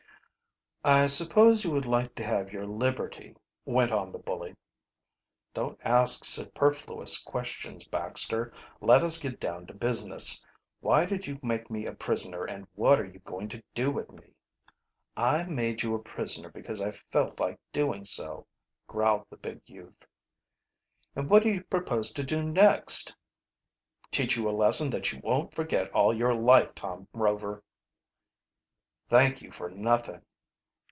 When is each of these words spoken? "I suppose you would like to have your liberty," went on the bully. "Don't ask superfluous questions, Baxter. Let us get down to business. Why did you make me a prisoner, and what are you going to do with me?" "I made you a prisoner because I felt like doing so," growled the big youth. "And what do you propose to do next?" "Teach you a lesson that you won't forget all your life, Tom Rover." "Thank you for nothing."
"I 0.83 1.05
suppose 1.05 1.63
you 1.63 1.69
would 1.69 1.85
like 1.85 2.15
to 2.15 2.23
have 2.23 2.51
your 2.51 2.65
liberty," 2.65 3.35
went 3.65 3.91
on 3.91 4.11
the 4.11 4.17
bully. 4.17 4.55
"Don't 5.53 5.77
ask 5.83 6.25
superfluous 6.25 7.19
questions, 7.21 7.85
Baxter. 7.85 8.51
Let 8.81 9.03
us 9.03 9.19
get 9.19 9.39
down 9.39 9.67
to 9.67 9.75
business. 9.75 10.43
Why 10.79 11.05
did 11.05 11.27
you 11.27 11.37
make 11.43 11.69
me 11.69 11.85
a 11.85 11.93
prisoner, 11.93 12.45
and 12.45 12.65
what 12.73 12.99
are 12.99 13.05
you 13.05 13.19
going 13.19 13.47
to 13.49 13.61
do 13.75 13.91
with 13.91 14.11
me?" 14.11 14.33
"I 15.15 15.43
made 15.43 15.83
you 15.83 15.93
a 15.93 15.99
prisoner 15.99 16.49
because 16.49 16.81
I 16.81 16.89
felt 16.89 17.39
like 17.39 17.59
doing 17.71 18.03
so," 18.03 18.47
growled 18.87 19.27
the 19.29 19.37
big 19.37 19.61
youth. 19.69 20.07
"And 21.15 21.29
what 21.29 21.43
do 21.43 21.49
you 21.49 21.63
propose 21.63 22.11
to 22.13 22.23
do 22.23 22.41
next?" 22.41 23.15
"Teach 24.09 24.35
you 24.35 24.49
a 24.49 24.51
lesson 24.51 24.89
that 24.89 25.11
you 25.13 25.19
won't 25.23 25.53
forget 25.53 25.91
all 25.93 26.11
your 26.11 26.33
life, 26.33 26.73
Tom 26.73 27.07
Rover." 27.13 27.63
"Thank 29.11 29.43
you 29.43 29.51
for 29.51 29.69
nothing." 29.69 30.23